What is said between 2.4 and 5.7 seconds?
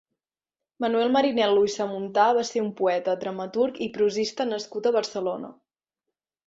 ser un poeta, dramaturg i prosista nascut a Barcelona.